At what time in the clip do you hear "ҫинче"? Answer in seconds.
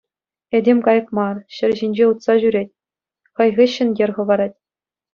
1.83-2.05